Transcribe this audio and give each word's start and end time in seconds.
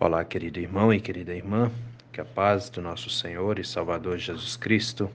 Olá, 0.00 0.24
querido 0.24 0.58
irmão 0.58 0.92
e 0.92 1.00
querida 1.00 1.32
irmã, 1.32 1.70
que 2.10 2.20
a 2.20 2.24
paz 2.24 2.68
do 2.68 2.82
nosso 2.82 3.08
Senhor 3.08 3.58
e 3.58 3.64
Salvador 3.64 4.18
Jesus 4.18 4.56
Cristo 4.56 5.08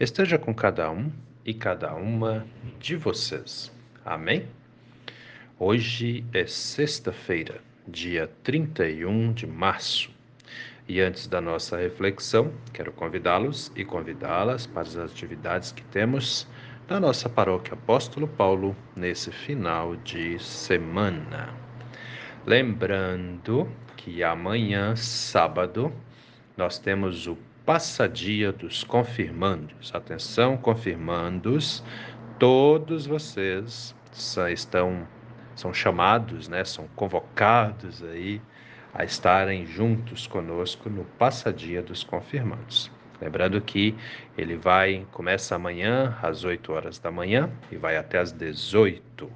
esteja 0.00 0.38
com 0.38 0.54
cada 0.54 0.90
um 0.90 1.12
e 1.44 1.52
cada 1.52 1.94
uma 1.94 2.46
de 2.80 2.96
vocês. 2.96 3.70
Amém? 4.04 4.46
Hoje 5.58 6.24
é 6.32 6.46
sexta-feira, 6.46 7.60
dia 7.86 8.30
31 8.42 9.32
de 9.34 9.46
março. 9.46 10.10
E 10.88 11.00
antes 11.00 11.26
da 11.26 11.40
nossa 11.40 11.76
reflexão, 11.76 12.52
quero 12.72 12.92
convidá-los 12.92 13.70
e 13.76 13.84
convidá-las 13.84 14.66
para 14.66 14.82
as 14.82 14.96
atividades 14.96 15.72
que 15.72 15.82
temos 15.84 16.48
na 16.88 16.98
nossa 16.98 17.28
paróquia 17.28 17.74
Apóstolo 17.74 18.26
Paulo 18.26 18.74
nesse 18.96 19.30
final 19.30 19.94
de 19.96 20.42
semana. 20.42 21.52
Lembrando 22.46 23.68
que 24.02 24.24
amanhã, 24.24 24.96
sábado, 24.96 25.92
nós 26.56 26.76
temos 26.76 27.28
o 27.28 27.38
passadia 27.64 28.50
dos 28.50 28.82
confirmandos. 28.82 29.94
Atenção, 29.94 30.56
confirmandos, 30.56 31.84
todos 32.36 33.06
vocês 33.06 33.94
estão 34.50 35.06
são 35.54 35.72
chamados, 35.72 36.48
né, 36.48 36.64
são 36.64 36.88
convocados 36.96 38.02
aí 38.02 38.40
a 38.92 39.04
estarem 39.04 39.66
juntos 39.66 40.26
conosco 40.26 40.90
no 40.90 41.04
passadia 41.04 41.80
dos 41.80 42.02
confirmandos. 42.02 42.90
Lembrando 43.20 43.60
que 43.60 43.94
ele 44.36 44.56
vai 44.56 45.06
começa 45.12 45.54
amanhã 45.54 46.18
às 46.20 46.42
8 46.42 46.72
horas 46.72 46.98
da 46.98 47.12
manhã 47.12 47.48
e 47.70 47.76
vai 47.76 47.96
até 47.96 48.18
às 48.18 48.32
18. 48.32 49.30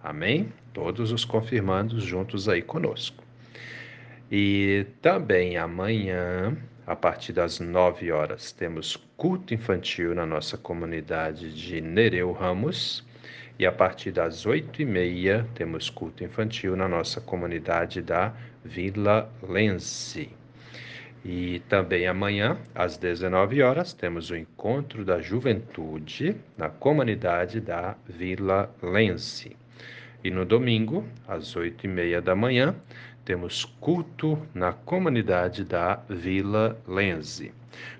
Amém? 0.00 0.52
Todos 0.72 1.10
os 1.10 1.24
confirmandos 1.24 2.04
juntos 2.04 2.48
aí 2.48 2.62
conosco. 2.62 3.31
E 4.34 4.86
também 5.02 5.58
amanhã, 5.58 6.56
a 6.86 6.96
partir 6.96 7.34
das 7.34 7.60
9 7.60 8.10
horas, 8.10 8.50
temos 8.50 8.96
culto 9.14 9.52
infantil 9.52 10.14
na 10.14 10.24
nossa 10.24 10.56
comunidade 10.56 11.52
de 11.52 11.82
Nereu 11.82 12.32
Ramos. 12.32 13.04
E 13.58 13.66
a 13.66 13.70
partir 13.70 14.10
das 14.10 14.46
8 14.46 14.80
e 14.80 14.86
meia, 14.86 15.46
temos 15.54 15.90
culto 15.90 16.24
infantil 16.24 16.74
na 16.74 16.88
nossa 16.88 17.20
comunidade 17.20 18.00
da 18.00 18.32
Vila 18.64 19.30
Lense. 19.46 20.30
E 21.22 21.60
também 21.68 22.06
amanhã, 22.06 22.56
às 22.74 22.96
19 22.96 23.60
horas, 23.60 23.92
temos 23.92 24.30
o 24.30 24.34
encontro 24.34 25.04
da 25.04 25.20
juventude 25.20 26.34
na 26.56 26.70
comunidade 26.70 27.60
da 27.60 27.96
Vila 28.08 28.74
Lense. 28.82 29.54
E 30.24 30.30
no 30.30 30.44
domingo, 30.44 31.04
às 31.26 31.56
8 31.56 31.84
e 31.84 31.88
meia 31.88 32.22
da 32.22 32.34
manhã, 32.34 32.76
temos 33.24 33.64
culto 33.80 34.38
na 34.52 34.72
comunidade 34.72 35.64
da 35.64 36.00
Vila 36.08 36.78
Lense. 36.86 37.52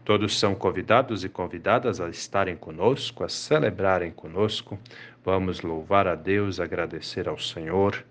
Todos 0.05 0.39
são 0.39 0.55
convidados 0.55 1.25
e 1.25 1.29
convidadas 1.29 2.01
a 2.01 2.09
estarem 2.09 2.57
conosco, 2.57 3.25
a 3.25 3.29
celebrarem 3.29 4.11
conosco. 4.11 4.79
Vamos 5.25 5.63
louvar 5.63 6.07
a 6.07 6.15
Deus, 6.15 6.61
agradecer 6.61 7.29
ao 7.29 7.39
Senhor 7.39 8.05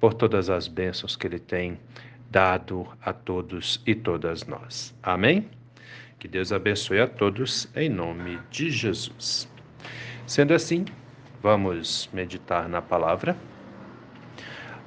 por 0.00 0.14
todas 0.14 0.50
as 0.50 0.66
bênçãos 0.66 1.16
que 1.16 1.26
Ele 1.26 1.38
tem 1.38 1.78
dado 2.30 2.86
a 3.00 3.12
todos 3.12 3.80
e 3.86 3.94
todas 3.94 4.44
nós. 4.44 4.94
Amém? 5.02 5.48
Que 6.18 6.26
Deus 6.26 6.52
abençoe 6.52 7.00
a 7.00 7.06
todos 7.06 7.68
em 7.76 7.88
nome 7.88 8.40
de 8.50 8.70
Jesus. 8.70 9.48
Sendo 10.26 10.54
assim, 10.54 10.86
vamos 11.42 12.08
meditar 12.12 12.68
na 12.68 12.80
palavra. 12.80 13.36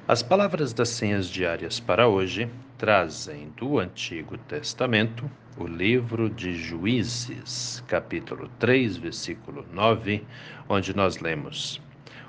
As 0.08 0.22
palavras 0.22 0.72
das 0.72 0.88
senhas 0.88 1.28
diárias 1.28 1.78
para 1.78 2.08
hoje 2.08 2.48
trazem 2.78 3.52
do 3.54 3.78
Antigo 3.78 4.38
Testamento 4.38 5.30
o 5.54 5.66
livro 5.66 6.30
de 6.30 6.54
Juízes, 6.54 7.84
capítulo 7.86 8.48
3, 8.58 8.96
versículo 8.96 9.66
9, 9.70 10.24
onde 10.66 10.96
nós 10.96 11.18
lemos: 11.18 11.78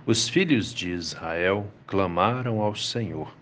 Os 0.06 0.28
filhos 0.28 0.74
de 0.74 0.90
Israel 0.92 1.72
clamaram 1.88 2.60
ao 2.60 2.76
Senhor, 2.76 3.34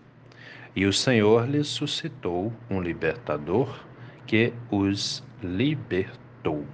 e 0.76 0.86
o 0.86 0.92
Senhor 0.92 1.50
lhes 1.50 1.66
suscitou 1.66 2.52
um 2.70 2.80
libertador 2.80 3.76
que 4.24 4.52
os 4.70 5.20
libertou. 5.42 6.64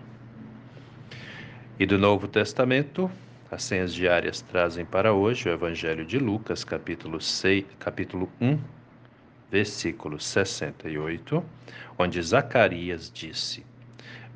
E 1.79 1.87
do 1.87 1.97
Novo 1.97 2.29
Testamento, 2.29 3.11
as 3.55 3.63
senhas 3.63 3.95
diárias 3.95 4.41
trazem 4.41 4.85
para 4.85 5.13
hoje 5.13 5.49
o 5.49 5.53
Evangelho 5.53 6.05
de 6.05 6.19
Lucas, 6.19 6.65
capítulo, 6.65 7.21
6, 7.21 7.65
capítulo 7.79 8.29
1, 8.41 8.59
versículo 9.49 10.19
68, 10.19 11.45
onde 11.97 12.21
Zacarias 12.21 13.13
disse: 13.15 13.65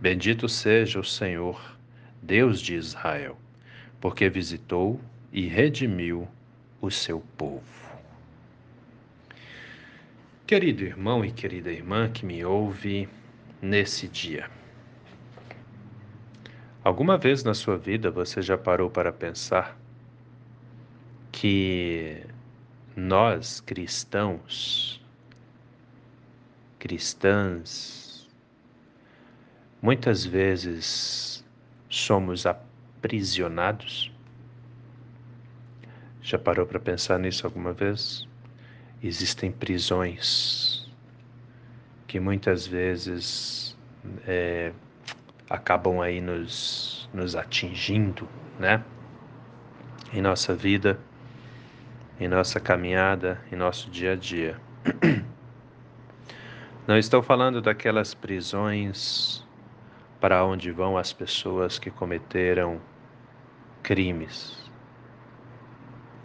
Bendito 0.01 0.49
seja 0.49 1.01
o 1.01 1.05
Senhor, 1.05 1.61
Deus 2.23 2.61
de 2.61 2.77
Israel, 2.77 3.37
porque 4.01 4.29
visitou 4.29 5.01
e 5.33 5.49
redimiu 5.49 6.29
o 6.81 6.89
seu 6.89 7.19
povo. 7.37 7.65
Querido 10.47 10.85
irmão 10.85 11.25
e 11.25 11.33
querida 11.33 11.73
irmã 11.73 12.09
que 12.09 12.25
me 12.25 12.45
ouve 12.45 13.09
nesse 13.61 14.07
dia, 14.07 14.49
Alguma 16.89 17.19
vez 17.19 17.45
na 17.45 17.53
sua 17.53 17.77
vida 17.77 18.11
você 18.11 18.41
já 18.41 18.57
parou 18.57 18.89
para 18.89 19.13
pensar 19.13 19.79
que 21.31 22.25
nós 22.97 23.61
cristãos, 23.61 24.99
cristãs, 26.79 28.27
muitas 29.83 30.25
vezes 30.25 31.45
somos 31.91 32.47
aprisionados? 32.47 34.11
Já 36.23 36.39
parou 36.39 36.65
para 36.65 36.81
pensar 36.81 37.19
nisso 37.19 37.47
alguma 37.47 37.75
vez? 37.75 38.27
Existem 39.03 39.53
prisões 39.53 40.91
que 42.07 42.19
muitas 42.19 42.67
vezes 42.67 43.77
é, 44.27 44.73
acabam 45.49 46.01
aí 46.01 46.21
nos, 46.21 47.09
nos 47.13 47.35
atingindo, 47.35 48.29
né? 48.59 48.83
Em 50.13 50.21
nossa 50.21 50.55
vida, 50.55 50.99
em 52.21 52.29
nossa 52.29 52.59
caminhada, 52.59 53.41
em 53.51 53.57
nosso 53.57 53.91
dia 53.91 54.13
a 54.13 54.17
dia. 54.17 54.61
Não 56.87 56.97
estou 56.97 57.23
falando 57.23 57.61
daquelas 57.61 58.15
prisões 58.15 59.47
para 60.21 60.45
onde 60.45 60.71
vão 60.73 60.97
as 60.97 61.13
pessoas 61.13 61.79
que 61.79 61.91
cometeram 61.91 62.81
crimes. 63.83 64.69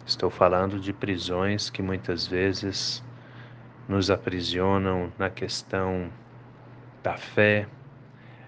Estou 0.06 0.30
falando 0.30 0.78
de 0.80 0.92
prisões 0.92 1.70
que 1.70 1.80
muitas 1.80 2.26
vezes 2.26 3.02
nos 3.88 4.10
aprisionam 4.10 5.12
na 5.18 5.30
questão 5.30 6.10
da 7.02 7.16
fé, 7.16 7.68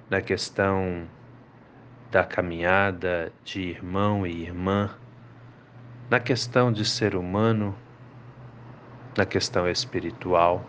na 0.09 0.21
questão 0.21 1.09
da 2.11 2.25
caminhada 2.25 3.33
de 3.45 3.61
irmão 3.61 4.27
e 4.27 4.43
irmã, 4.43 4.97
na 6.09 6.21
questão 6.21 6.73
de 6.73 6.85
ser 6.85 7.17
humano, 7.17 7.77
na 9.17 9.27
questão 9.27 9.69
espiritual. 9.69 10.65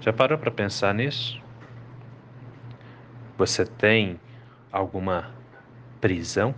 Já 0.00 0.12
parou 0.12 0.38
para 0.38 0.50
pensar 0.50 0.94
nisso? 0.94 1.40
Você 3.36 3.66
tem 3.66 4.18
alguma 4.70 5.30
prisão? 6.00 6.54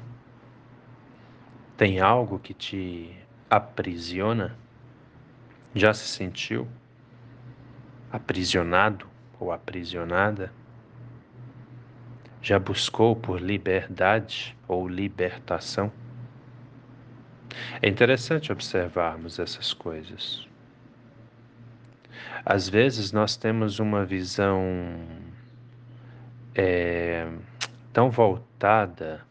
Tem 1.77 1.99
algo 1.99 2.39
que 2.39 2.55
te 2.55 3.19
aprisiona? 3.51 4.57
Já 5.75 5.93
se 5.93 6.07
sentiu 6.07 6.69
aprisionado 8.13 9.09
ou 9.41 9.51
aprisionada? 9.51 10.53
Já 12.45 12.59
buscou 12.59 13.17
por 13.17 13.41
liberdade 13.41 14.55
ou 14.69 14.87
libertação? 14.87 15.91
É 17.81 17.89
interessante 17.89 18.53
observarmos 18.53 19.39
essas 19.39 19.73
coisas. 19.73 20.47
Às 22.45 22.69
vezes 22.69 23.13
nós 23.13 23.35
temos 23.35 23.79
uma 23.79 24.05
visão 24.05 24.61
é, 26.55 27.27
tão 27.95 28.11
voltada 28.11 29.23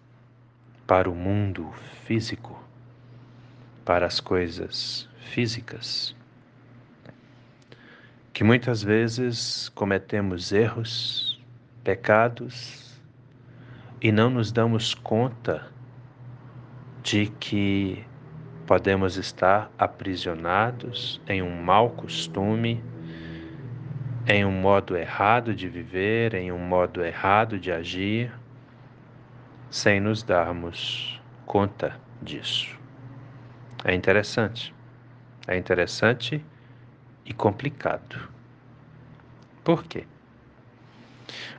para 0.87 1.07
o 1.07 1.13
mundo 1.13 1.71
físico, 2.05 2.59
para 3.85 4.07
as 4.07 4.19
coisas 4.19 5.07
físicas, 5.19 6.15
que 8.33 8.43
muitas 8.43 8.81
vezes 8.81 9.69
cometemos 9.69 10.51
erros, 10.51 11.39
pecados 11.83 12.82
e 14.03 14.11
não 14.11 14.29
nos 14.29 14.51
damos 14.51 14.93
conta 14.93 15.65
de 17.01 17.27
que 17.39 18.05
podemos 18.67 19.15
estar 19.15 19.71
aprisionados 19.77 21.21
em 21.25 21.41
um 21.41 21.63
mau 21.63 21.89
costume 21.89 22.83
em 24.27 24.43
um 24.43 24.51
modo 24.51 24.97
errado 24.97 25.55
de 25.55 25.69
viver, 25.69 26.33
em 26.33 26.51
um 26.51 26.59
modo 26.59 27.03
errado 27.03 27.57
de 27.57 27.71
agir, 27.71 28.29
sem 29.69 30.01
nos 30.01 30.21
darmos 30.21 31.21
conta 31.45 31.97
disso. 32.21 32.77
É 33.85 33.95
interessante. 33.95 34.73
É 35.47 35.57
interessante 35.57 36.43
e 37.25 37.33
complicado. 37.33 38.29
Por 39.63 39.83
quê? 39.83 40.05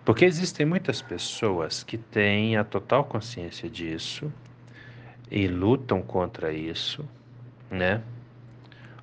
Porque 0.04 0.24
existem 0.24 0.66
muitas 0.66 1.00
pessoas 1.00 1.82
que 1.82 1.96
têm 1.96 2.56
a 2.56 2.64
total 2.64 3.04
consciência 3.04 3.68
disso 3.68 4.32
e 5.30 5.46
lutam 5.46 6.02
contra 6.02 6.52
isso, 6.52 7.08
né? 7.70 8.02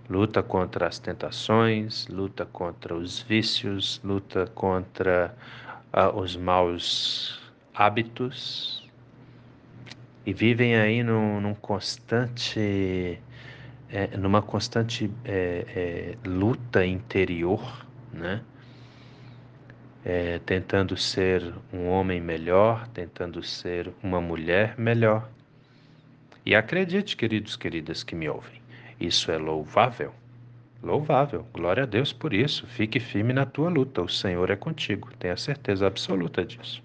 Luta 0.09 0.43
contra 0.43 0.87
as 0.87 0.99
tentações, 0.99 2.07
luta 2.07 2.45
contra 2.45 2.95
os 2.95 3.21
vícios, 3.21 4.01
luta 4.03 4.45
contra 4.47 5.33
uh, 5.93 6.19
os 6.19 6.35
maus 6.35 7.39
hábitos 7.73 8.81
e 10.25 10.33
vivem 10.33 10.75
aí 10.75 11.01
num, 11.03 11.41
num 11.41 11.55
constante, 11.55 13.19
é, 13.89 14.17
numa 14.17 14.41
constante 14.41 15.09
é, 15.25 16.15
é, 16.23 16.27
luta 16.27 16.85
interior, 16.85 17.85
né? 18.13 18.41
É, 20.03 20.39
tentando 20.39 20.97
ser 20.97 21.53
um 21.71 21.87
homem 21.87 22.19
melhor, 22.19 22.87
tentando 22.87 23.43
ser 23.43 23.93
uma 24.01 24.19
mulher 24.19 24.75
melhor. 24.77 25.29
E 26.45 26.55
acredite, 26.55 27.15
queridos, 27.15 27.55
queridas 27.55 28.03
que 28.03 28.15
me 28.15 28.27
ouvem, 28.27 28.61
isso 28.99 29.31
é 29.31 29.37
louvável. 29.37 30.13
Louvável. 30.81 31.45
Glória 31.53 31.83
a 31.83 31.85
Deus 31.85 32.11
por 32.11 32.33
isso. 32.33 32.65
Fique 32.65 32.99
firme 32.99 33.33
na 33.33 33.45
tua 33.45 33.69
luta. 33.69 34.01
O 34.01 34.09
Senhor 34.09 34.49
é 34.49 34.55
contigo. 34.55 35.09
Tenha 35.19 35.37
certeza 35.37 35.85
absoluta 35.85 36.43
disso. 36.43 36.83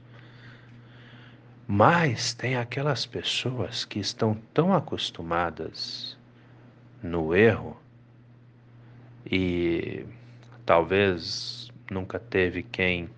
Mas 1.67 2.35
tem 2.35 2.57
aquelas 2.57 3.07
pessoas 3.07 3.85
que 3.85 3.99
estão 3.99 4.35
tão 4.53 4.73
acostumadas 4.73 6.17
no 7.03 7.35
erro 7.35 7.77
e 9.31 10.05
talvez 10.65 11.73
nunca 11.91 12.19
teve 12.19 12.63
quem 12.63 13.09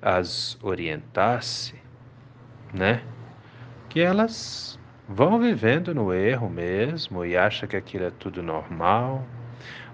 as 0.00 0.58
orientasse, 0.62 1.74
né? 2.72 3.02
Que 3.88 4.00
elas 4.00 4.78
vão 5.08 5.38
vivendo 5.38 5.94
no 5.94 6.12
erro 6.12 6.48
mesmo 6.48 7.24
e 7.24 7.36
acha 7.36 7.66
que 7.66 7.76
aquilo 7.76 8.04
é 8.04 8.10
tudo 8.10 8.42
normal. 8.42 9.26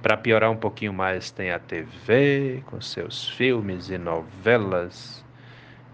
Para 0.02 0.16
piorar 0.16 0.50
um 0.50 0.56
pouquinho 0.56 0.92
mais, 0.92 1.30
tem 1.30 1.50
a 1.50 1.58
TV 1.58 2.62
com 2.66 2.80
seus 2.80 3.28
filmes 3.30 3.88
e 3.88 3.98
novelas 3.98 5.24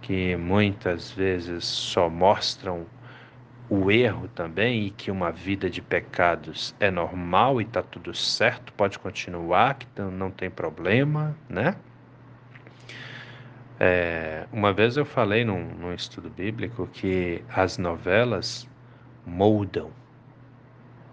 que 0.02 0.36
muitas 0.36 1.12
vezes 1.12 1.64
só 1.64 2.10
mostram 2.10 2.84
o 3.70 3.90
erro 3.90 4.28
também 4.28 4.86
e 4.86 4.90
que 4.90 5.10
uma 5.10 5.30
vida 5.30 5.70
de 5.70 5.80
pecados 5.80 6.74
é 6.78 6.90
normal 6.90 7.60
e 7.60 7.64
está 7.64 7.82
tudo 7.82 8.12
certo, 8.12 8.72
pode 8.74 8.98
continuar, 8.98 9.74
que 9.74 9.86
não 10.02 10.30
tem 10.30 10.50
problema, 10.50 11.34
né? 11.48 11.76
É, 13.84 14.46
uma 14.52 14.72
vez 14.72 14.96
eu 14.96 15.04
falei 15.04 15.44
num, 15.44 15.64
num 15.74 15.92
estudo 15.92 16.30
bíblico 16.30 16.86
que 16.92 17.42
as 17.48 17.78
novelas 17.78 18.68
moldam 19.26 19.90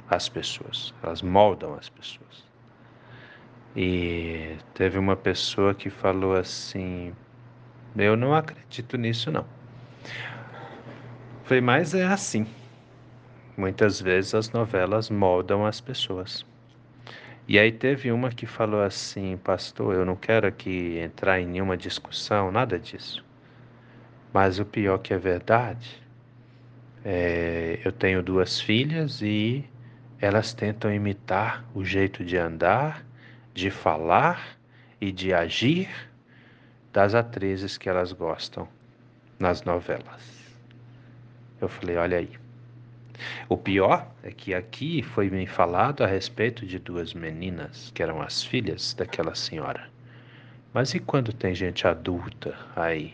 as 0.07 0.29
pessoas, 0.29 0.93
elas 1.01 1.23
moldam 1.23 1.73
as 1.73 1.89
pessoas. 1.89 2.45
E 3.75 4.55
teve 4.75 4.99
uma 4.99 5.15
pessoa 5.15 5.73
que 5.73 5.89
falou 5.89 6.35
assim: 6.35 7.11
Eu 7.97 8.15
não 8.15 8.35
acredito 8.35 8.97
nisso, 8.97 9.31
não. 9.31 9.47
Falei, 11.45 11.61
mas 11.61 11.95
é 11.95 12.05
assim. 12.05 12.45
Muitas 13.57 13.99
vezes 13.99 14.35
as 14.35 14.51
novelas 14.51 15.09
moldam 15.09 15.65
as 15.65 15.81
pessoas. 15.81 16.45
E 17.49 17.57
aí 17.57 17.71
teve 17.71 18.11
uma 18.11 18.29
que 18.29 18.45
falou 18.45 18.83
assim, 18.83 19.35
pastor, 19.37 19.95
eu 19.95 20.05
não 20.05 20.15
quero 20.15 20.45
aqui 20.45 20.99
entrar 20.99 21.39
em 21.39 21.47
nenhuma 21.47 21.75
discussão, 21.75 22.51
nada 22.51 22.77
disso. 22.77 23.25
Mas 24.31 24.59
o 24.59 24.65
pior 24.65 24.99
que 24.99 25.15
é 25.15 25.17
verdade 25.17 25.99
é, 27.03 27.79
eu 27.83 27.91
tenho 27.91 28.21
duas 28.21 28.61
filhas 28.61 29.23
e 29.23 29.65
elas 30.21 30.53
tentam 30.53 30.93
imitar 30.93 31.65
o 31.73 31.83
jeito 31.83 32.23
de 32.23 32.37
andar, 32.37 33.03
de 33.51 33.71
falar 33.71 34.59
e 35.01 35.11
de 35.11 35.33
agir 35.33 35.89
das 36.93 37.15
atrizes 37.15 37.79
que 37.79 37.89
elas 37.89 38.11
gostam 38.11 38.67
nas 39.39 39.63
novelas. 39.63 40.53
Eu 41.59 41.67
falei: 41.67 41.97
olha 41.97 42.19
aí. 42.19 42.48
O 43.47 43.57
pior 43.57 44.07
é 44.23 44.31
que 44.31 44.53
aqui 44.53 45.01
foi 45.01 45.29
me 45.29 45.45
falado 45.45 46.03
a 46.03 46.07
respeito 46.07 46.65
de 46.65 46.79
duas 46.79 47.13
meninas 47.13 47.91
que 47.93 48.03
eram 48.03 48.21
as 48.21 48.43
filhas 48.43 48.93
daquela 48.93 49.35
senhora. 49.35 49.89
Mas 50.73 50.93
e 50.93 50.99
quando 50.99 51.33
tem 51.33 51.55
gente 51.55 51.87
adulta 51.87 52.55
aí 52.75 53.13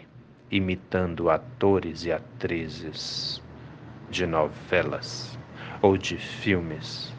imitando 0.52 1.30
atores 1.30 2.06
e 2.06 2.12
atrizes 2.12 3.42
de 4.10 4.26
novelas 4.26 5.38
ou 5.82 5.98
de 5.98 6.18
filmes, 6.18 7.14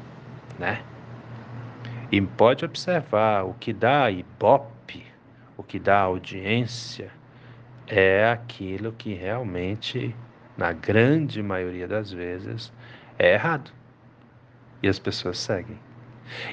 né? 0.58 0.82
E 2.10 2.20
pode 2.20 2.64
observar 2.64 3.44
o 3.44 3.54
que 3.54 3.72
dá 3.72 4.10
ibope, 4.10 5.04
o 5.56 5.62
que 5.62 5.78
dá 5.78 6.00
audiência, 6.00 7.10
é 7.86 8.28
aquilo 8.30 8.92
que 8.92 9.14
realmente, 9.14 10.14
na 10.56 10.72
grande 10.72 11.42
maioria 11.42 11.88
das 11.88 12.12
vezes, 12.12 12.72
é 13.18 13.34
errado. 13.34 13.70
E 14.82 14.88
as 14.88 14.98
pessoas 14.98 15.38
seguem. 15.38 15.78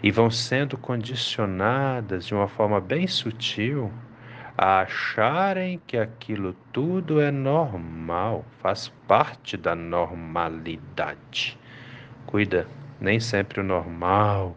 E 0.02 0.12
vão 0.12 0.30
sendo 0.30 0.78
condicionadas 0.78 2.26
de 2.26 2.34
uma 2.34 2.48
forma 2.48 2.80
bem 2.80 3.08
sutil 3.08 3.92
a 4.58 4.82
acharem 4.82 5.82
que 5.88 5.98
aquilo 5.98 6.54
tudo 6.72 7.20
é 7.20 7.32
normal, 7.32 8.46
faz 8.62 8.90
parte 9.08 9.58
da 9.58 9.74
normalidade. 9.74 11.60
Cuida, 12.28 12.68
nem 13.02 13.20
sempre 13.20 13.60
o 13.60 13.64
normal 13.64 14.56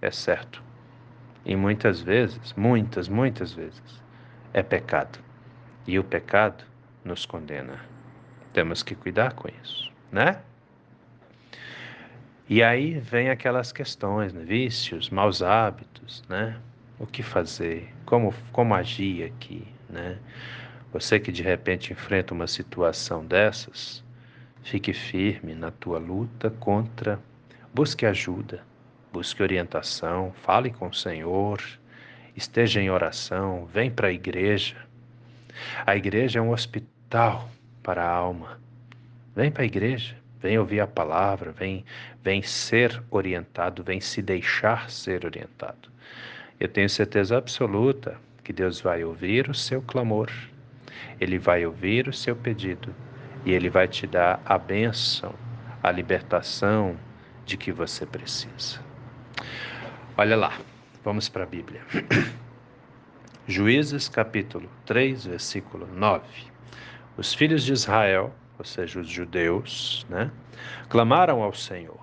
é 0.00 0.10
certo. 0.10 0.62
E 1.44 1.54
muitas 1.54 2.00
vezes, 2.00 2.52
muitas, 2.54 3.08
muitas 3.08 3.52
vezes, 3.52 4.02
é 4.52 4.62
pecado. 4.62 5.18
E 5.86 5.98
o 5.98 6.04
pecado 6.04 6.64
nos 7.04 7.26
condena. 7.26 7.80
Temos 8.52 8.82
que 8.82 8.94
cuidar 8.94 9.34
com 9.34 9.48
isso, 9.62 9.92
né? 10.10 10.40
E 12.50 12.64
aí 12.64 12.98
vem 12.98 13.30
aquelas 13.30 13.70
questões, 13.70 14.32
né? 14.32 14.42
vícios, 14.42 15.08
maus 15.08 15.40
hábitos, 15.40 16.24
né? 16.28 16.56
o 16.98 17.06
que 17.06 17.22
fazer, 17.22 17.94
como, 18.04 18.34
como 18.50 18.74
agir 18.74 19.22
aqui, 19.22 19.64
né? 19.88 20.18
Você 20.92 21.20
que 21.20 21.30
de 21.30 21.44
repente 21.44 21.92
enfrenta 21.92 22.34
uma 22.34 22.48
situação 22.48 23.24
dessas, 23.24 24.02
fique 24.64 24.92
firme 24.92 25.54
na 25.54 25.70
tua 25.70 26.00
luta 26.00 26.50
contra, 26.50 27.20
busque 27.72 28.04
ajuda, 28.04 28.64
busque 29.12 29.40
orientação, 29.44 30.32
fale 30.42 30.72
com 30.72 30.88
o 30.88 30.92
Senhor, 30.92 31.62
esteja 32.34 32.82
em 32.82 32.90
oração, 32.90 33.66
vem 33.72 33.92
para 33.92 34.08
a 34.08 34.12
igreja. 34.12 34.76
A 35.86 35.94
igreja 35.94 36.40
é 36.40 36.42
um 36.42 36.50
hospital 36.50 37.48
para 37.80 38.02
a 38.02 38.10
alma. 38.10 38.60
Vem 39.36 39.52
para 39.52 39.62
a 39.62 39.66
igreja, 39.66 40.16
vem 40.40 40.58
ouvir 40.58 40.80
a 40.80 40.86
palavra, 40.86 41.52
vem, 41.52 41.84
vem 42.22 42.42
ser 42.42 43.02
orientado, 43.10 43.82
vem 43.82 44.00
se 44.00 44.22
deixar 44.22 44.90
ser 44.90 45.24
orientado. 45.24 45.90
Eu 46.58 46.68
tenho 46.68 46.88
certeza 46.88 47.36
absoluta 47.36 48.16
que 48.42 48.52
Deus 48.52 48.80
vai 48.80 49.04
ouvir 49.04 49.48
o 49.48 49.54
seu 49.54 49.82
clamor, 49.82 50.30
Ele 51.20 51.38
vai 51.38 51.64
ouvir 51.64 52.08
o 52.08 52.12
seu 52.12 52.34
pedido 52.34 52.94
e 53.44 53.52
Ele 53.52 53.68
vai 53.68 53.86
te 53.86 54.06
dar 54.06 54.40
a 54.44 54.58
bênção, 54.58 55.34
a 55.82 55.90
libertação 55.90 56.96
de 57.44 57.56
que 57.56 57.72
você 57.72 58.04
precisa. 58.04 58.80
Olha 60.16 60.36
lá, 60.36 60.58
vamos 61.04 61.28
para 61.28 61.44
a 61.44 61.46
Bíblia. 61.46 61.80
Juízes 63.46 64.08
capítulo 64.08 64.68
3, 64.86 65.26
versículo 65.26 65.86
9. 65.86 66.24
Os 67.16 67.34
filhos 67.34 67.64
de 67.64 67.72
Israel, 67.72 68.34
ou 68.60 68.64
seja, 68.64 69.00
os 69.00 69.08
judeus, 69.08 70.06
né, 70.10 70.30
clamaram 70.90 71.42
ao 71.42 71.54
Senhor 71.54 71.98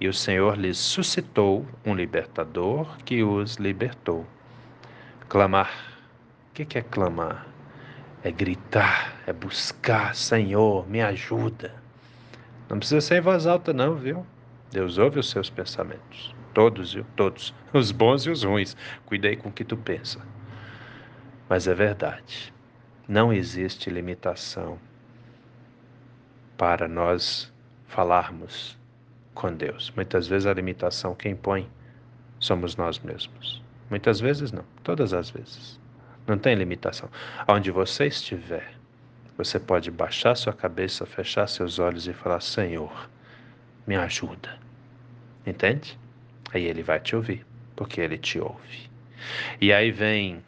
e 0.00 0.08
o 0.08 0.14
Senhor 0.14 0.56
lhes 0.56 0.78
suscitou 0.78 1.66
um 1.84 1.94
libertador 1.94 2.96
que 3.04 3.22
os 3.22 3.56
libertou. 3.56 4.26
Clamar. 5.28 5.70
O 6.48 6.54
que 6.54 6.78
é 6.78 6.82
clamar? 6.82 7.46
É 8.24 8.30
gritar, 8.30 9.14
é 9.26 9.32
buscar, 9.32 10.14
Senhor, 10.14 10.88
me 10.88 11.02
ajuda. 11.02 11.74
Não 12.70 12.78
precisa 12.78 13.02
ser 13.02 13.18
em 13.18 13.20
voz 13.20 13.46
alta, 13.46 13.74
não, 13.74 13.94
viu? 13.94 14.24
Deus 14.72 14.96
ouve 14.96 15.18
os 15.18 15.28
seus 15.28 15.50
pensamentos. 15.50 16.34
Todos, 16.54 16.94
viu? 16.94 17.04
Todos. 17.14 17.54
Os 17.74 17.92
bons 17.92 18.24
e 18.24 18.30
os 18.30 18.42
ruins. 18.42 18.74
Cuida 19.04 19.28
aí 19.28 19.36
com 19.36 19.50
o 19.50 19.52
que 19.52 19.64
tu 19.64 19.76
pensa. 19.76 20.18
Mas 21.46 21.68
é 21.68 21.74
verdade, 21.74 22.54
não 23.06 23.32
existe 23.32 23.90
limitação 23.90 24.78
para 26.60 26.86
nós 26.86 27.50
falarmos 27.88 28.76
com 29.32 29.50
Deus. 29.50 29.90
Muitas 29.96 30.28
vezes 30.28 30.44
a 30.44 30.52
limitação 30.52 31.14
quem 31.14 31.34
põe 31.34 31.66
somos 32.38 32.76
nós 32.76 32.98
mesmos. 32.98 33.62
Muitas 33.88 34.20
vezes 34.20 34.52
não, 34.52 34.66
todas 34.84 35.14
as 35.14 35.30
vezes. 35.30 35.80
Não 36.26 36.36
tem 36.36 36.54
limitação. 36.54 37.08
Onde 37.48 37.70
você 37.70 38.08
estiver, 38.08 38.74
você 39.38 39.58
pode 39.58 39.90
baixar 39.90 40.34
sua 40.34 40.52
cabeça, 40.52 41.06
fechar 41.06 41.46
seus 41.46 41.78
olhos 41.78 42.06
e 42.06 42.12
falar: 42.12 42.40
Senhor, 42.40 43.08
me 43.86 43.96
ajuda. 43.96 44.58
Entende? 45.46 45.98
Aí 46.52 46.66
ele 46.66 46.82
vai 46.82 47.00
te 47.00 47.16
ouvir, 47.16 47.46
porque 47.74 48.02
ele 48.02 48.18
te 48.18 48.38
ouve. 48.38 48.90
E 49.62 49.72
aí 49.72 49.90
vem 49.90 50.44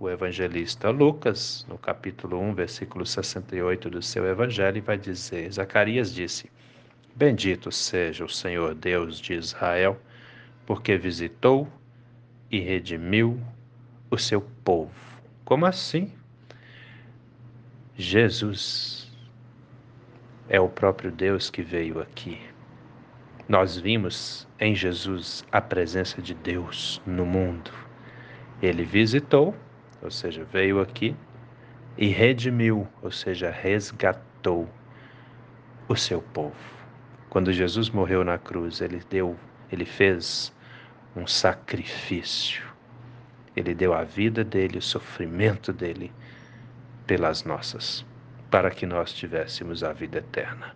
o 0.00 0.08
evangelista 0.08 0.88
Lucas, 0.88 1.66
no 1.68 1.76
capítulo 1.76 2.40
1, 2.40 2.54
versículo 2.54 3.04
68 3.04 3.90
do 3.90 4.00
seu 4.00 4.26
evangelho, 4.26 4.82
vai 4.82 4.96
dizer: 4.96 5.52
Zacarias 5.52 6.14
disse: 6.14 6.50
Bendito 7.14 7.70
seja 7.70 8.24
o 8.24 8.28
Senhor 8.28 8.74
Deus 8.74 9.20
de 9.20 9.34
Israel, 9.34 10.00
porque 10.64 10.96
visitou 10.96 11.68
e 12.50 12.58
redimiu 12.60 13.38
o 14.10 14.16
seu 14.16 14.40
povo. 14.64 14.90
Como 15.44 15.66
assim? 15.66 16.10
Jesus 17.94 19.12
é 20.48 20.58
o 20.58 20.68
próprio 20.68 21.12
Deus 21.12 21.50
que 21.50 21.60
veio 21.60 22.00
aqui. 22.00 22.40
Nós 23.46 23.76
vimos 23.76 24.48
em 24.58 24.74
Jesus 24.74 25.44
a 25.52 25.60
presença 25.60 26.22
de 26.22 26.32
Deus 26.32 27.02
no 27.04 27.26
mundo. 27.26 27.70
Ele 28.62 28.84
visitou, 28.84 29.54
ou 30.02 30.10
seja, 30.10 30.44
veio 30.44 30.80
aqui 30.80 31.14
e 31.96 32.08
redimiu, 32.08 32.88
ou 33.02 33.10
seja, 33.10 33.50
resgatou 33.50 34.68
o 35.88 35.96
seu 35.96 36.22
povo. 36.22 36.54
Quando 37.28 37.52
Jesus 37.52 37.90
morreu 37.90 38.24
na 38.24 38.38
cruz, 38.38 38.80
ele 38.80 39.00
deu, 39.08 39.36
ele 39.70 39.84
fez 39.84 40.52
um 41.14 41.26
sacrifício. 41.26 42.62
Ele 43.54 43.74
deu 43.74 43.92
a 43.92 44.04
vida 44.04 44.44
dele, 44.44 44.78
o 44.78 44.82
sofrimento 44.82 45.72
dele 45.72 46.12
pelas 47.06 47.44
nossas, 47.44 48.06
para 48.50 48.70
que 48.70 48.86
nós 48.86 49.12
tivéssemos 49.12 49.82
a 49.82 49.92
vida 49.92 50.18
eterna. 50.18 50.74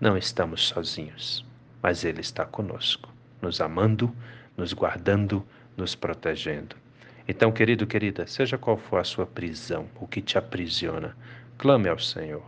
Não 0.00 0.18
estamos 0.18 0.66
sozinhos, 0.66 1.46
mas 1.80 2.04
Ele 2.04 2.20
está 2.20 2.44
conosco, 2.44 3.08
nos 3.40 3.60
amando, 3.60 4.14
nos 4.56 4.72
guardando, 4.72 5.46
nos 5.76 5.94
protegendo. 5.94 6.76
Então, 7.26 7.50
querido, 7.50 7.86
querida, 7.86 8.26
seja 8.26 8.58
qual 8.58 8.76
for 8.76 8.98
a 8.98 9.04
sua 9.04 9.26
prisão, 9.26 9.88
o 9.96 10.06
que 10.06 10.20
te 10.20 10.36
aprisiona, 10.36 11.16
clame 11.56 11.88
ao 11.88 11.98
Senhor, 11.98 12.44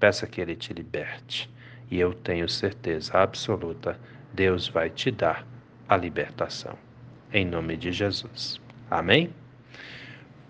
peça 0.00 0.26
que 0.26 0.40
Ele 0.40 0.56
te 0.56 0.72
liberte. 0.72 1.48
E 1.88 2.00
eu 2.00 2.12
tenho 2.12 2.48
certeza 2.48 3.16
absoluta, 3.18 3.98
Deus 4.32 4.66
vai 4.66 4.90
te 4.90 5.12
dar 5.12 5.46
a 5.88 5.96
libertação. 5.96 6.76
Em 7.32 7.44
nome 7.44 7.76
de 7.76 7.92
Jesus. 7.92 8.60
Amém? 8.90 9.30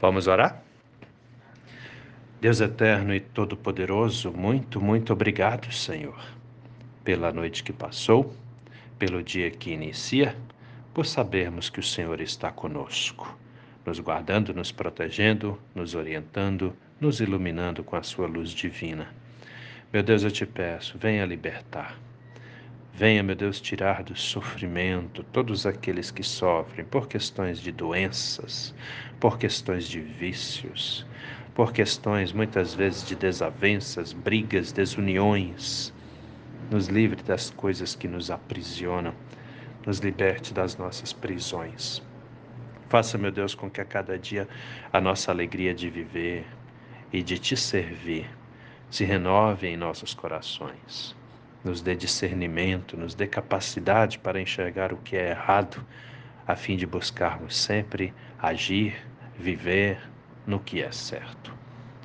Vamos 0.00 0.26
orar? 0.26 0.62
Deus 2.40 2.60
eterno 2.60 3.14
e 3.14 3.20
todo-poderoso, 3.20 4.30
muito, 4.30 4.80
muito 4.80 5.12
obrigado, 5.12 5.72
Senhor, 5.72 6.18
pela 7.02 7.32
noite 7.32 7.62
que 7.62 7.72
passou, 7.72 8.34
pelo 8.98 9.22
dia 9.22 9.50
que 9.50 9.70
inicia, 9.70 10.36
por 10.94 11.06
sabermos 11.06 11.68
que 11.68 11.80
o 11.80 11.82
Senhor 11.82 12.20
está 12.20 12.50
conosco, 12.50 13.36
nos 13.86 14.00
guardando, 14.00 14.52
nos 14.52 14.72
protegendo, 14.72 15.58
nos 15.74 15.94
orientando, 15.94 16.76
nos 17.00 17.20
iluminando 17.20 17.84
com 17.84 17.94
a 17.94 18.02
sua 18.02 18.26
luz 18.26 18.50
divina. 18.50 19.08
Meu 19.92 20.02
Deus, 20.02 20.24
eu 20.24 20.30
te 20.30 20.44
peço, 20.44 20.98
venha 20.98 21.24
libertar. 21.24 21.96
Venha, 22.92 23.22
meu 23.22 23.36
Deus, 23.36 23.60
tirar 23.60 24.02
do 24.02 24.16
sofrimento 24.16 25.22
todos 25.24 25.66
aqueles 25.66 26.10
que 26.10 26.22
sofrem 26.22 26.84
por 26.84 27.06
questões 27.06 27.60
de 27.60 27.70
doenças, 27.70 28.74
por 29.20 29.38
questões 29.38 29.86
de 29.86 30.00
vícios, 30.00 31.06
por 31.54 31.72
questões 31.72 32.32
muitas 32.32 32.74
vezes 32.74 33.06
de 33.06 33.14
desavenças, 33.14 34.12
brigas, 34.12 34.72
desuniões. 34.72 35.92
Nos 36.70 36.88
livre 36.88 37.22
das 37.22 37.50
coisas 37.50 37.94
que 37.94 38.08
nos 38.08 38.30
aprisionam, 38.30 39.14
nos 39.86 39.98
liberte 39.98 40.52
das 40.52 40.76
nossas 40.76 41.12
prisões. 41.12 42.05
Faça, 42.88 43.18
meu 43.18 43.32
Deus, 43.32 43.54
com 43.54 43.68
que 43.68 43.80
a 43.80 43.84
cada 43.84 44.16
dia 44.18 44.48
a 44.92 45.00
nossa 45.00 45.32
alegria 45.32 45.74
de 45.74 45.90
viver 45.90 46.46
e 47.12 47.22
de 47.22 47.38
te 47.38 47.56
servir 47.56 48.30
se 48.88 49.04
renove 49.04 49.66
em 49.66 49.76
nossos 49.76 50.14
corações. 50.14 51.16
Nos 51.64 51.82
dê 51.82 51.96
discernimento, 51.96 52.96
nos 52.96 53.14
dê 53.14 53.26
capacidade 53.26 54.20
para 54.20 54.40
enxergar 54.40 54.92
o 54.92 54.98
que 54.98 55.16
é 55.16 55.30
errado, 55.30 55.84
a 56.46 56.54
fim 56.54 56.76
de 56.76 56.86
buscarmos 56.86 57.56
sempre 57.56 58.14
agir, 58.38 58.94
viver, 59.36 59.98
no 60.46 60.60
que 60.60 60.80
é 60.80 60.92
certo. 60.92 61.52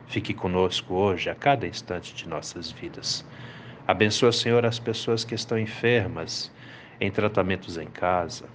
Fique 0.08 0.34
conosco 0.34 0.96
hoje, 0.96 1.30
a 1.30 1.36
cada 1.36 1.68
instante 1.68 2.16
de 2.16 2.28
nossas 2.28 2.72
vidas. 2.72 3.24
Abençoa, 3.88 4.32
Senhor, 4.32 4.66
as 4.66 4.80
pessoas 4.80 5.24
que 5.24 5.36
estão 5.36 5.60
enfermas, 5.60 6.52
em 7.00 7.12
tratamentos 7.12 7.78
em 7.78 7.88
casa, 7.88 8.50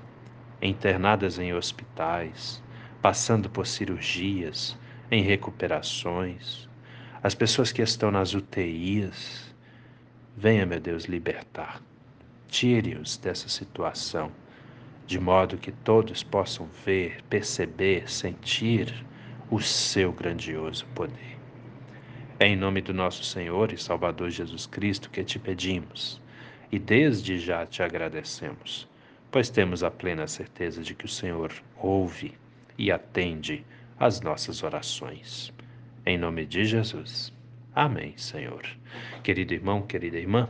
internadas 0.60 1.38
em 1.38 1.52
hospitais, 1.54 2.62
passando 3.02 3.48
por 3.48 3.66
cirurgias, 3.66 4.78
em 5.10 5.22
recuperações, 5.22 6.68
as 7.22 7.34
pessoas 7.34 7.72
que 7.72 7.82
estão 7.82 8.10
nas 8.10 8.34
UTIs. 8.34 9.54
Venha, 10.36 10.66
meu 10.66 10.80
Deus, 10.80 11.04
libertar. 11.04 11.82
Tire-os 12.48 13.16
dessa 13.16 13.48
situação, 13.48 14.30
de 15.06 15.18
modo 15.18 15.56
que 15.56 15.72
todos 15.72 16.22
possam 16.22 16.68
ver, 16.84 17.22
perceber, 17.28 18.10
sentir 18.10 19.04
o 19.50 19.60
seu 19.60 20.12
grandioso 20.12 20.86
poder. 20.94 21.36
É 22.38 22.46
em 22.46 22.56
nome 22.56 22.82
do 22.82 22.92
nosso 22.92 23.24
Senhor 23.24 23.72
e 23.72 23.78
Salvador 23.78 24.30
Jesus 24.30 24.66
Cristo 24.66 25.10
que 25.10 25.24
te 25.24 25.38
pedimos 25.38 26.20
e 26.70 26.78
desde 26.78 27.38
já 27.38 27.64
te 27.64 27.82
agradecemos, 27.82 28.88
pois 29.36 29.50
temos 29.50 29.84
a 29.84 29.90
plena 29.90 30.26
certeza 30.26 30.80
de 30.80 30.94
que 30.94 31.04
o 31.04 31.08
Senhor 31.08 31.52
ouve 31.76 32.32
e 32.78 32.90
atende 32.90 33.62
às 34.00 34.22
nossas 34.22 34.62
orações. 34.62 35.52
Em 36.06 36.16
nome 36.16 36.46
de 36.46 36.64
Jesus. 36.64 37.34
Amém, 37.74 38.16
Senhor. 38.16 38.62
Querido 39.22 39.52
irmão, 39.52 39.82
querida 39.82 40.16
irmã, 40.16 40.48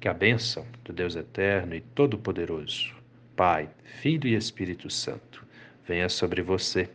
que 0.00 0.08
a 0.08 0.14
bênção 0.14 0.66
do 0.82 0.94
Deus 0.94 1.14
eterno 1.14 1.74
e 1.74 1.82
todo-poderoso, 1.82 2.94
Pai, 3.36 3.68
Filho 4.00 4.26
e 4.26 4.34
Espírito 4.34 4.88
Santo, 4.88 5.44
venha 5.86 6.08
sobre 6.08 6.40
você 6.40 6.88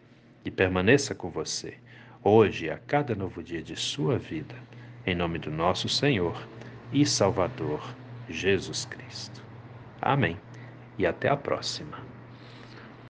e 0.44 0.50
permaneça 0.50 1.14
com 1.14 1.30
você, 1.30 1.78
hoje 2.24 2.66
e 2.66 2.72
a 2.72 2.80
cada 2.80 3.14
novo 3.14 3.44
dia 3.44 3.62
de 3.62 3.76
sua 3.76 4.18
vida, 4.18 4.56
em 5.06 5.14
nome 5.14 5.38
do 5.38 5.52
nosso 5.52 5.88
Senhor 5.88 6.48
e 6.92 7.06
Salvador 7.06 7.96
Jesus 8.28 8.86
Cristo. 8.86 9.46
Amém. 10.02 10.47
E 10.98 11.06
até 11.06 11.30
a 11.30 11.38
próxima. 11.38 12.17